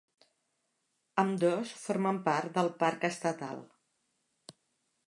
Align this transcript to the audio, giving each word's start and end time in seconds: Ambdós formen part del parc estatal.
Ambdós 1.23 1.75
formen 1.83 2.19
part 2.31 2.51
del 2.59 2.71
parc 2.81 3.07
estatal. 3.13 3.63